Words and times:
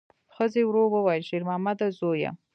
ښځې 0.35 0.61
ورو 0.65 0.83
وویل: 0.93 1.23
شېرمامده 1.29 1.85
زویه! 1.97 2.31